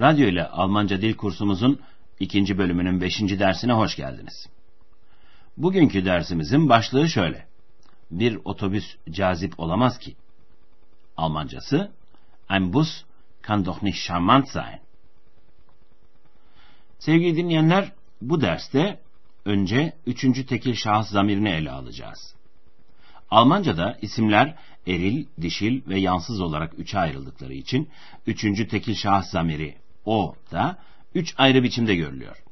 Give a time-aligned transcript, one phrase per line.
[0.00, 1.80] Radyo ile Almanca dil kursumuzun
[2.20, 4.46] ikinci bölümünün beşinci dersine hoş geldiniz.
[5.56, 7.46] Bugünkü dersimizin başlığı şöyle.
[8.10, 10.16] Bir otobüs cazip olamaz ki.
[11.16, 11.92] Almancası,
[12.50, 13.04] ein Bus
[13.42, 14.80] kann doch nicht charmant sein.
[16.98, 17.92] Sevgili dinleyenler,
[18.22, 19.00] bu derste
[19.44, 22.34] önce üçüncü tekil şahıs zamirini ele alacağız.
[23.30, 24.56] Almanca'da isimler
[24.86, 27.88] eril, dişil ve yansız olarak üçe ayrıldıkları için
[28.26, 30.78] üçüncü tekil şahıs zamiri o da
[31.14, 32.42] üç ayrı biçimde görülüyor.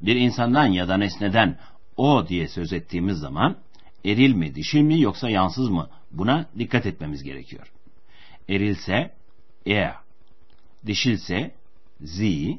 [0.00, 1.58] Bir insandan ya da nesneden
[1.96, 3.56] o diye söz ettiğimiz zaman
[4.04, 7.72] eril mi, dişil mi yoksa yansız mı buna dikkat etmemiz gerekiyor.
[8.48, 9.14] Erilse
[9.66, 9.94] er,
[10.86, 11.54] dişilse
[12.04, 12.58] sie,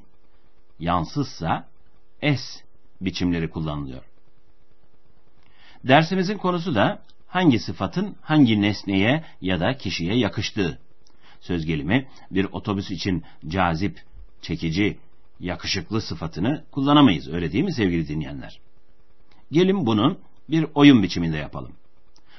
[0.80, 1.68] yansızsa
[2.22, 2.64] es
[3.02, 4.03] biçimleri kullanılıyor.
[5.84, 10.80] Dersimizin konusu da hangi sıfatın hangi nesneye ya da kişiye yakıştığı.
[11.42, 14.02] Söz gelimi bir otobüs için cazip,
[14.41, 14.97] çekici,
[15.39, 18.59] yakışıklı sıfatını kullanamayız öyle değil mi sevgili dinleyenler?
[19.52, 20.19] Gelin bunun
[20.50, 21.72] bir oyun biçiminde yapalım.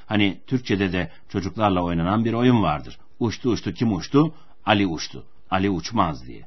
[0.06, 2.98] Hani Türkçede de çocuklarla oynanan bir oyun vardır.
[3.20, 4.34] Uçtu uçtu kim uçtu?
[4.66, 5.24] Ali uçtu.
[5.50, 6.42] Ali uçmaz diye.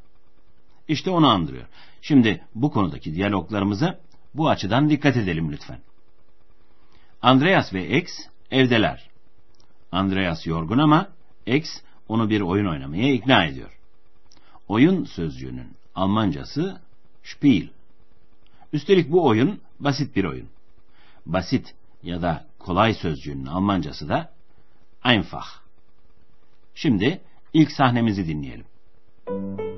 [0.87, 1.65] İşte onu andırıyor.
[2.01, 3.99] Şimdi bu konudaki diyaloglarımıza
[4.33, 5.79] bu açıdan dikkat edelim lütfen.
[7.21, 8.11] Andreas ve X
[8.51, 9.09] evdeler.
[9.91, 11.07] Andreas yorgun ama
[11.45, 11.69] X
[12.07, 13.78] onu bir oyun oynamaya ikna ediyor.
[14.69, 16.81] Oyun sözcüğünün Almancası
[17.23, 17.69] Spiel.
[18.73, 20.47] Üstelik bu oyun basit bir oyun.
[21.25, 24.33] Basit ya da kolay sözcüğünün Almancası da
[25.03, 25.61] einfach.
[26.75, 27.21] Şimdi
[27.53, 28.65] ilk sahnemizi dinleyelim.
[29.27, 29.68] Andreas,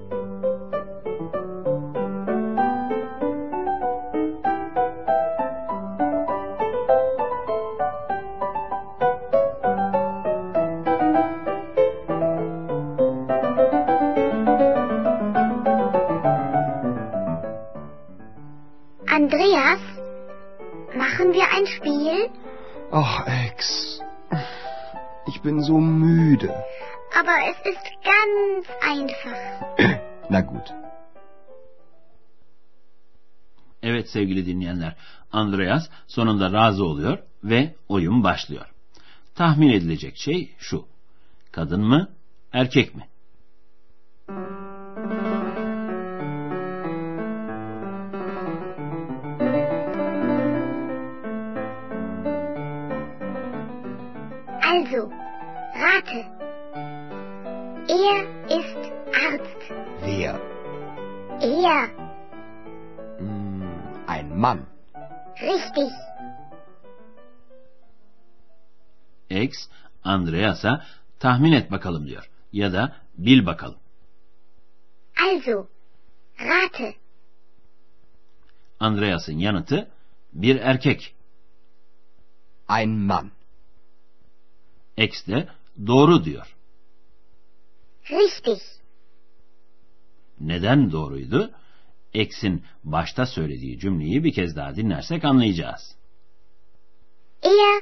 [27.50, 29.78] es ist ganz einfach.
[30.29, 30.74] Na gut.
[33.84, 34.96] Evet sevgili dinleyenler,
[35.31, 38.66] Andreas sonunda razı oluyor ve oyun başlıyor.
[39.35, 40.85] Tahmin edilecek şey şu.
[41.52, 42.09] Kadın mı,
[42.53, 43.07] erkek mi?
[54.63, 55.09] Also,
[55.75, 56.41] rate.
[58.60, 58.94] İst
[59.26, 59.62] Arzt.
[60.02, 60.36] Wer?
[61.42, 61.90] Er.
[63.20, 64.66] Hm, ein Mann.
[65.42, 65.92] Richtig.
[69.30, 69.70] X,
[70.04, 70.86] Andreas'a
[71.20, 72.30] tahmin et bakalım diyor.
[72.52, 73.80] Ya da bil bakalım.
[75.22, 75.68] Also,
[76.40, 76.96] rate.
[78.80, 79.90] Andreas'ın yanıtı
[80.34, 81.16] bir erkek.
[82.70, 83.32] Ein Mann.
[84.98, 85.48] X de
[85.88, 86.56] doğru diyor.
[88.12, 88.62] Richtig.
[90.40, 91.52] Neden doğruydu?
[92.14, 95.96] X'in başta söylediği cümleyi bir kez daha dinlersek anlayacağız.
[97.44, 97.82] Er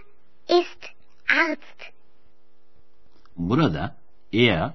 [0.59, 0.85] ist
[1.29, 1.94] Arzt.
[3.38, 3.95] Burada
[4.34, 4.73] er,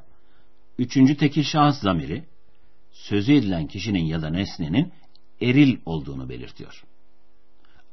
[0.79, 2.25] üçüncü tekil şahıs zamiri,
[2.93, 4.93] sözü edilen kişinin ya da nesnenin
[5.41, 6.85] eril olduğunu belirtiyor.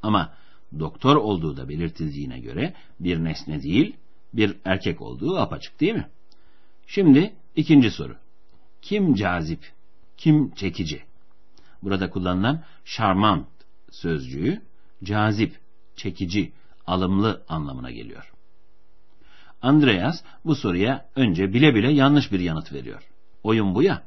[0.02, 0.34] Ama
[0.78, 3.96] doktor olduğu da belirtildiğine göre bir nesne değil,
[4.34, 6.08] bir erkek olduğu apaçık değil mi?
[6.86, 8.16] Şimdi ikinci soru.
[8.82, 9.72] Kim cazip,
[10.16, 11.02] kim çekici?
[11.82, 13.46] Burada kullanılan charmant
[13.90, 14.62] sözcüğü
[15.04, 15.60] cazip,
[15.96, 16.52] çekici,
[16.86, 18.32] alımlı anlamına geliyor.
[19.62, 23.02] Andreas bu soruya önce bile bile yanlış bir yanıt veriyor.
[23.42, 24.02] Oyun bu ya.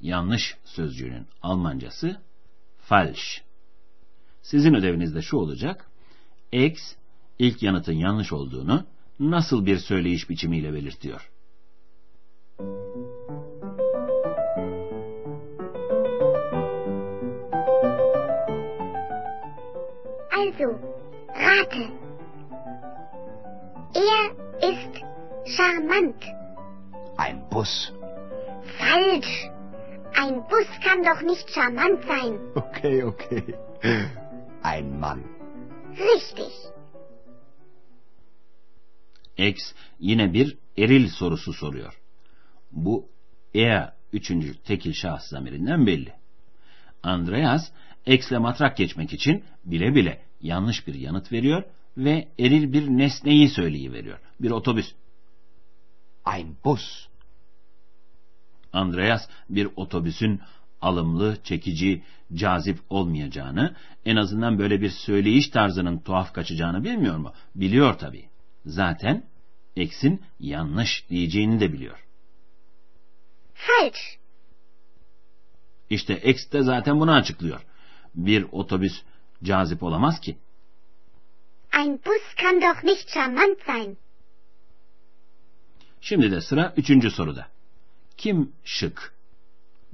[0.00, 2.20] Yanlış sözcüğünün Almancası
[2.78, 3.42] falsch.
[4.42, 5.90] Sizin ödeviniz de şu olacak.
[6.52, 6.94] X
[7.38, 8.86] ilk yanıtın yanlış olduğunu
[9.20, 11.30] nasıl bir söyleyiş biçimiyle belirtiyor?
[20.30, 20.68] Also,
[21.34, 21.84] rate.
[23.94, 24.24] Er
[24.70, 24.94] ist
[25.56, 26.22] charmant.
[27.16, 27.92] Ein Bus.
[28.78, 29.50] Falsch.
[30.14, 32.38] Ein Bus kann doch nicht charmant sein.
[32.54, 33.54] Okay, okay.
[34.62, 35.24] Ein Mann.
[35.90, 36.52] Richtig.
[39.36, 41.94] X yine bir eril sorusu soruyor.
[42.72, 43.08] Bu
[43.54, 46.12] er üçüncü tekil şahıs zamirinden belli.
[47.02, 47.70] Andreas
[48.06, 51.62] X'le matrak geçmek için bile bile yanlış bir yanıt veriyor
[51.96, 54.18] ve eril bir nesneyi söyleyiveriyor.
[54.40, 54.92] Bir otobüs.
[56.36, 57.08] Ein Bus.
[58.72, 60.40] Andreas bir otobüsün
[60.80, 62.02] alımlı, çekici,
[62.34, 67.32] cazip olmayacağını, en azından böyle bir söyleyiş tarzının tuhaf kaçacağını bilmiyor mu?
[67.54, 68.28] Biliyor tabii.
[68.64, 69.24] Zaten
[69.76, 72.07] X'in yanlış diyeceğini de biliyor.
[73.58, 74.18] Falsch.
[75.90, 77.60] İşte X de zaten bunu açıklıyor.
[78.14, 79.02] Bir otobüs
[79.42, 80.38] cazip olamaz ki.
[81.72, 83.96] Ein Bus kann doch nicht charmant sein.
[86.00, 87.46] Şimdi de sıra üçüncü soruda.
[88.16, 89.14] Kim şık?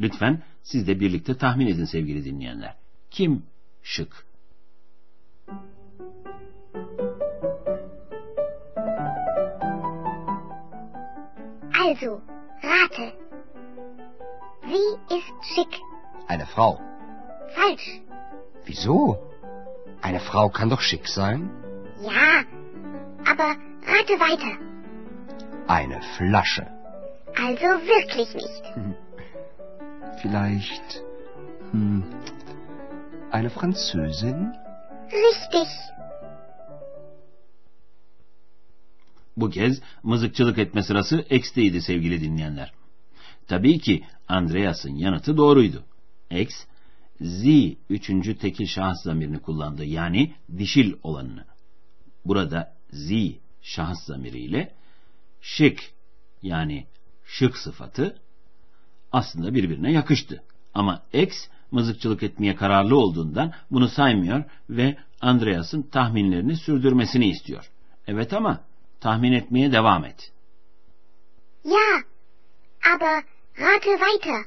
[0.00, 2.74] Lütfen siz de birlikte tahmin edin sevgili dinleyenler.
[3.10, 3.42] Kim
[3.82, 4.26] şık?
[11.80, 12.20] Also,
[12.64, 13.23] rate.
[14.74, 15.72] Sie ist schick.
[16.26, 16.80] Eine Frau.
[17.54, 17.88] Falsch.
[18.64, 18.96] Wieso?
[20.02, 21.40] Eine Frau kann doch schick sein.
[22.02, 22.30] Ja,
[23.30, 23.48] aber
[23.92, 24.52] rate weiter.
[25.68, 26.66] Eine Flasche.
[27.46, 28.64] Also wirklich nicht.
[30.22, 30.88] Vielleicht
[31.70, 32.04] hm,
[33.30, 34.52] eine Französin?
[35.26, 35.68] Richtig.
[39.36, 42.72] Bu kez mızıkçılık etme sırası X'teydi sevgili dinleyenler.
[43.48, 45.84] Tabii ki Andreas'ın yanıtı doğruydu.
[46.30, 46.50] X,
[47.20, 47.44] Z
[47.90, 49.84] üçüncü tekil şahıs zamirini kullandı.
[49.84, 51.44] Yani dişil olanını.
[52.24, 53.10] Burada Z
[53.62, 54.74] şahıs zamiriyle
[55.40, 55.78] şık
[56.42, 56.86] yani
[57.24, 58.16] şık sıfatı
[59.12, 60.42] aslında birbirine yakıştı.
[60.74, 67.70] Ama X mızıkçılık etmeye kararlı olduğundan bunu saymıyor ve Andreas'ın tahminlerini sürdürmesini istiyor.
[68.06, 68.60] Evet ama
[69.00, 70.32] tahmin etmeye devam et.
[71.64, 72.02] Ja,
[72.94, 73.24] aber
[73.58, 74.44] rate weiter.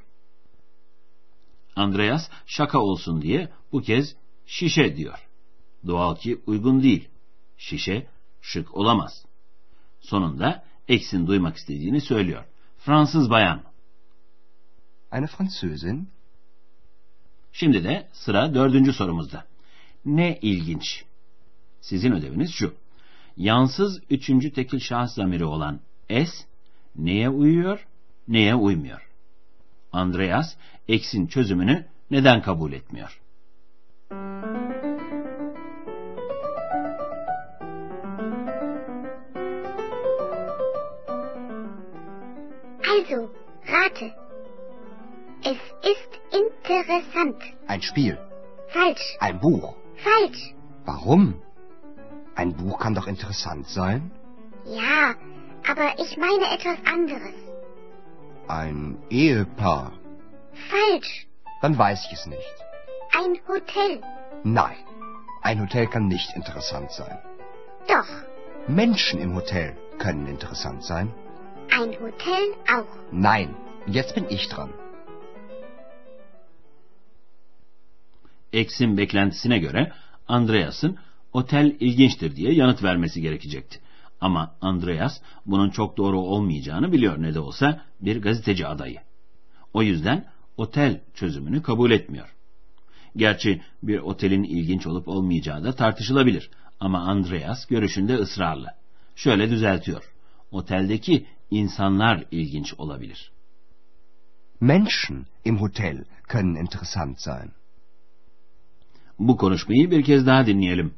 [1.75, 4.15] Andreas şaka olsun diye bu kez
[4.45, 5.27] şişe diyor.
[5.87, 7.09] Doğal ki uygun değil.
[7.57, 8.07] Şişe
[8.41, 9.25] şık olamaz.
[9.99, 12.45] Sonunda X'in duymak istediğini söylüyor.
[12.77, 13.63] Fransız bayan.
[15.11, 16.09] Eine Französin?
[17.51, 19.45] Şimdi de sıra dördüncü sorumuzda.
[20.05, 21.03] Ne ilginç.
[21.81, 22.73] Sizin ödeviniz şu.
[23.37, 25.79] Yansız üçüncü tekil şahıs zamiri olan
[26.09, 26.31] S
[26.95, 27.87] neye uyuyor,
[28.27, 29.09] neye uymuyor?
[29.91, 30.55] Andreas
[30.87, 33.21] X'in çözümünü neden kabul etmiyor?
[42.89, 43.29] Also,
[43.71, 44.13] rate.
[45.43, 47.41] Es ist interessant.
[47.67, 48.17] Ein Spiel.
[48.73, 49.17] Falsch.
[49.19, 49.75] Ein Buch.
[49.95, 50.53] Falsch.
[50.85, 51.35] Warum?
[52.35, 54.11] Ein Buch kann doch interessant sein.
[54.65, 55.15] Ja,
[55.71, 57.46] aber ich meine etwas anderes.
[58.47, 59.91] Ein Ehepaar.
[60.69, 61.27] Falsch.
[61.61, 62.55] Dann weiß ich es nicht.
[63.11, 64.01] Ein Hotel.
[64.43, 64.77] Nein,
[65.41, 67.17] ein Hotel kann nicht interessant sein.
[67.87, 68.07] Doch.
[68.67, 71.13] Menschen im Hotel können interessant sein.
[71.71, 72.43] Ein Hotel
[72.77, 72.93] auch.
[73.11, 74.73] Nein, jetzt bin ich dran.
[78.53, 79.91] X'in beklentisine göre
[80.27, 80.97] Andreas'ın
[81.33, 83.79] otel ilginçtir diye yanıt vermesi gerekecekti.
[84.21, 88.99] Ama Andreas bunun çok doğru olmayacağını biliyor ne de olsa bir gazeteci adayı.
[89.73, 90.25] O yüzden
[90.57, 92.35] otel çözümünü kabul etmiyor.
[93.15, 96.49] Gerçi bir otelin ilginç olup olmayacağı da tartışılabilir.
[96.79, 98.67] Ama Andreas görüşünde ısrarlı.
[99.15, 100.13] Şöyle düzeltiyor.
[100.51, 103.31] Oteldeki insanlar ilginç olabilir.
[104.61, 107.51] Menschen im Hotel können interessant sein.
[109.19, 110.93] Bu konuşmayı bir kez daha dinleyelim.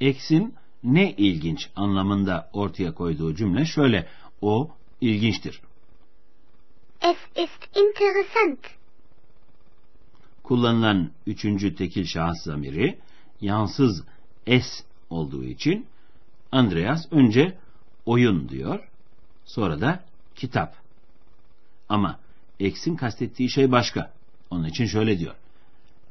[0.00, 0.54] X'in
[0.84, 4.08] ne ilginç anlamında ortaya koyduğu cümle şöyle.
[4.40, 4.70] O
[5.00, 5.60] ilginçtir.
[7.00, 8.58] Es ist interessant.
[10.42, 12.98] Kullanılan üçüncü tekil şahıs zamiri
[13.40, 14.04] yansız
[14.46, 15.86] S olduğu için
[16.52, 17.58] Andreas önce
[18.06, 18.88] oyun diyor,
[19.44, 20.76] sonra da kitap.
[21.88, 22.18] Ama
[22.58, 24.12] X'in kastettiği şey başka.
[24.50, 25.34] Onun için şöyle diyor.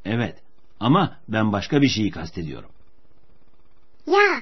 [0.06, 0.44] Evet
[0.80, 2.70] ama ben başka bir şeyi kastediyorum.
[4.08, 4.42] Ja,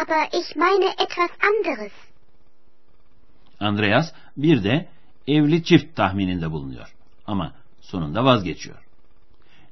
[0.00, 1.92] aber ich meine etwas anderes.
[3.60, 4.88] Andreas bir de
[5.26, 6.94] evli çift tahmininde bulunuyor.
[7.26, 8.86] Ama sonunda vazgeçiyor.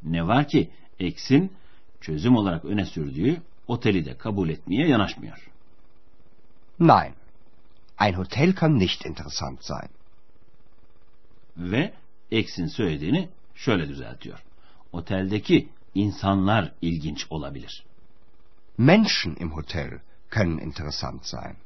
[0.03, 1.53] Ne var ki X'in
[2.01, 5.51] çözüm olarak öne sürdüğü oteli de kabul etmeye yanaşmıyor.
[6.81, 7.15] Nein,
[8.01, 9.89] ein Hotel kann nicht interessant sein.
[11.57, 11.93] ve
[12.31, 14.45] X'in söylediğini şöyle düzeltiyor.
[14.93, 17.85] Oteldeki insanlar ilginç olabilir.
[18.79, 20.01] Menschen im Hotel
[20.35, 21.57] können interessant sein.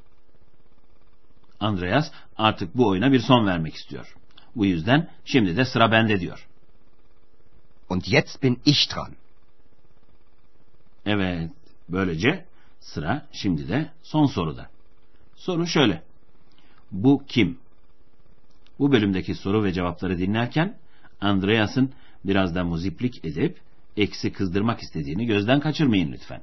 [1.61, 4.15] Andreas artık bu oyuna bir son vermek istiyor.
[4.57, 6.49] Bu yüzden şimdi de sıra bende diyor.
[7.89, 9.13] Und jetzt bin ich dran.
[11.07, 11.51] Evet,
[11.89, 12.45] böylece
[12.81, 14.71] sıra şimdi de son soruda.
[15.37, 16.03] Soru şöyle.
[16.93, 17.59] Bu kim?
[18.79, 20.79] Bu bölümdeki soru ve cevapları dinlerken
[21.21, 21.93] Andreas'ın
[22.25, 23.61] biraz da muziplik edip
[23.97, 26.43] eksi kızdırmak istediğini gözden kaçırmayın lütfen.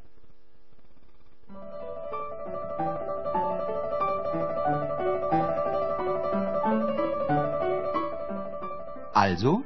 [9.25, 9.63] Also,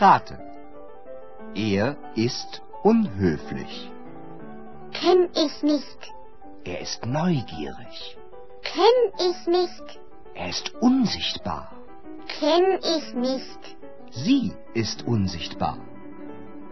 [0.00, 0.36] rate.
[1.54, 3.92] Er ist unhöflich.
[4.92, 6.00] Kenn ich nicht.
[6.64, 8.18] Er ist neugierig.
[8.62, 10.00] Kenn ich nicht.
[10.34, 11.70] Er ist unsichtbar.
[12.40, 13.62] Kenn ich nicht.
[14.10, 15.78] Sie ist unsichtbar.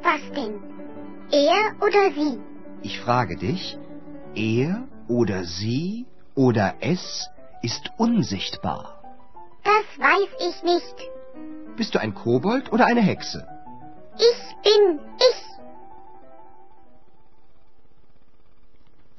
[0.03, 0.57] Was denn?
[1.31, 2.41] Er oder sie?
[2.83, 3.79] Ich frage dich,
[4.35, 7.29] er oder sie oder es
[7.63, 9.01] ist unsichtbar.
[9.63, 11.16] Das weiß ich nicht.
[11.79, 13.47] Bist du ein Kobold oder eine Hexe?
[14.19, 15.39] Ich bin ich.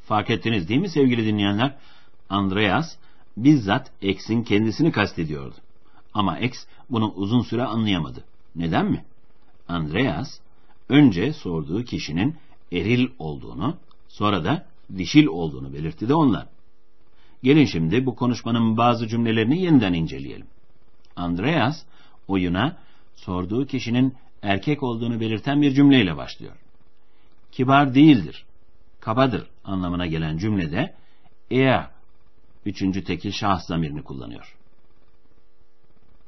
[0.02, 1.76] Fark ettiniz değil mi sevgili dinleyenler?
[2.30, 2.98] Andreas
[3.38, 5.56] bizzat X'in kendisini kastediyordu.
[6.14, 8.24] Ama X bunu uzun süre anlayamadı.
[8.56, 9.06] Neden mi?
[9.68, 10.40] Andreas
[10.90, 12.36] önce sorduğu kişinin
[12.72, 14.66] eril olduğunu, sonra da
[14.98, 16.48] dişil olduğunu belirtti de ondan.
[17.44, 20.48] Gelin şimdi bu konuşmanın bazı cümlelerini yeniden inceleyelim.
[21.16, 21.84] Andreas
[22.27, 22.77] oyuna
[23.15, 26.55] sorduğu kişinin erkek olduğunu belirten bir cümleyle başlıyor.
[27.51, 28.46] Kibar değildir,
[29.00, 30.96] kabadır anlamına gelen cümlede
[31.51, 31.88] er
[32.65, 34.55] üçüncü tekil şahıs zamirini kullanıyor.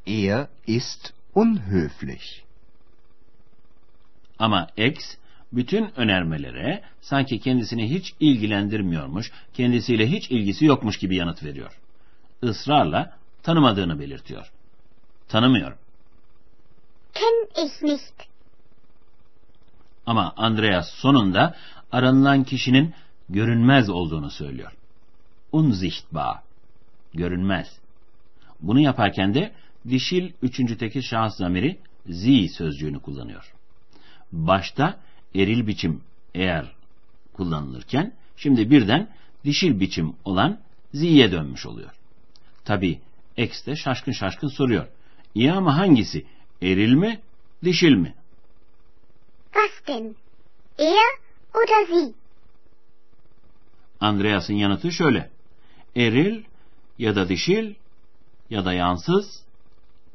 [0.08, 2.42] Er ist unhöflich.
[4.40, 5.16] Ama X
[5.54, 11.80] bütün önermelere sanki kendisini hiç ilgilendirmiyormuş, kendisiyle hiç ilgisi yokmuş gibi yanıt veriyor.
[12.44, 14.52] Israrla tanımadığını belirtiyor.
[15.28, 15.78] Tanımıyorum.
[17.60, 18.14] Nicht.
[20.06, 21.56] Ama Andreas sonunda
[21.92, 22.94] aranılan kişinin
[23.30, 24.72] görünmez olduğunu söylüyor.
[25.52, 26.38] Unsichtbar.
[27.14, 27.80] Görünmez.
[28.62, 29.52] Bunu yaparken de
[29.90, 31.80] dişil üçüncü tekil şahıs zamiri
[32.12, 33.54] sie sözcüğünü kullanıyor.
[34.32, 35.00] Başta
[35.36, 36.02] eril biçim
[36.34, 36.66] eğer
[37.34, 39.10] kullanılırken şimdi birden
[39.46, 40.60] dişil biçim olan
[40.94, 41.92] zie'ye dönmüş oluyor.
[42.66, 43.00] Tabi
[43.38, 44.88] X de şaşkın şaşkın soruyor.
[45.36, 46.26] İyi ama hangisi?
[46.62, 47.20] Eril mi,
[47.64, 48.16] dişil mi?
[49.54, 50.16] Was denn?
[50.78, 51.20] Er
[51.54, 52.14] oder sie?
[54.00, 55.30] Andreas'ın yanıtı şöyle.
[55.96, 56.44] Eril
[56.98, 57.76] ya da dişil
[58.50, 59.44] ya da yansız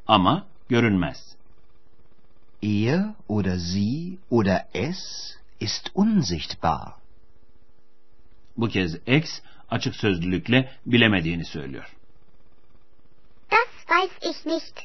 [0.07, 1.35] ama görünmez.
[2.63, 4.97] Er oder sie oder es
[5.59, 6.93] ist unsichtbar.
[8.57, 11.95] Bu kez X açık sözlülükle bilemediğini söylüyor.
[13.51, 14.79] Das weiß ich nicht.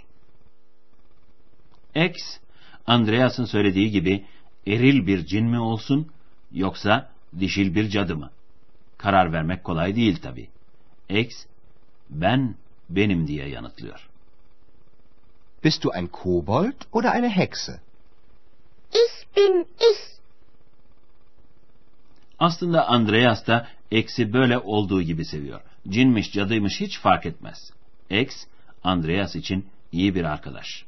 [1.94, 2.38] X,
[2.86, 4.24] Andreas'ın söylediği gibi
[4.66, 6.08] eril bir cin mi olsun
[6.52, 8.30] yoksa dişil bir cadı mı?
[8.98, 10.48] Karar vermek kolay değil tabi.
[11.08, 11.46] X,
[12.10, 12.54] ben
[12.90, 14.08] benim diye yanıtlıyor.
[15.64, 17.80] Bist du ein Kobold oder eine Hexe?
[18.92, 20.20] Ich bin ich.
[22.38, 25.60] Aslında Andreas da X'i böyle olduğu gibi seviyor.
[25.88, 27.72] Cinmiş, cadıymış hiç fark etmez.
[28.10, 28.46] X,
[28.84, 30.84] Andreas için iyi bir arkadaş.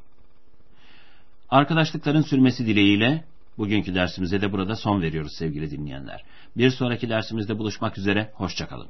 [1.53, 3.25] Arkadaşlıkların sürmesi dileğiyle
[3.59, 6.25] bugünkü dersimize de burada son veriyoruz sevgili dinleyenler.
[6.57, 8.89] Bir sonraki dersimizde buluşmak üzere, hoşçakalın.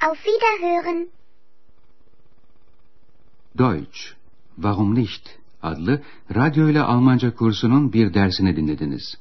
[0.00, 1.08] Auf Wiederhören.
[3.58, 3.98] Deutsch,
[4.54, 5.28] Warum nicht?
[5.62, 6.02] adlı
[6.34, 9.18] radyo ile Almanca kursunun bir dersini dinlediniz.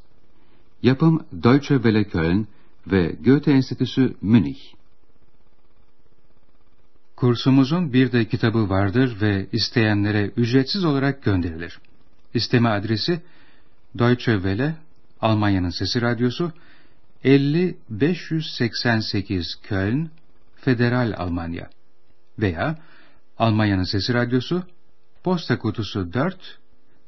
[0.83, 2.47] Yapım Deutsche Welle Köln
[2.87, 4.59] ve Goethe Enstitüsü Münih.
[7.15, 11.79] Kursumuzun bir de kitabı vardır ve isteyenlere ücretsiz olarak gönderilir.
[12.35, 13.21] İsteme adresi
[13.97, 14.75] Deutsche Welle,
[15.21, 16.51] Almanya'nın Sesi Radyosu,
[17.23, 20.09] 50 588 Köln,
[20.55, 21.69] Federal Almanya
[22.39, 22.77] veya
[23.37, 24.63] Almanya'nın Sesi Radyosu,
[25.23, 26.59] Posta Kutusu 4,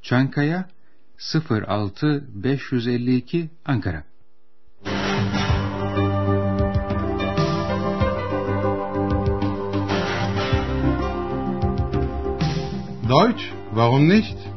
[0.02, 0.70] Çankaya
[1.68, 4.04] 06 552 Ankara.
[13.10, 13.44] Deutsch,
[13.74, 14.57] warum nicht?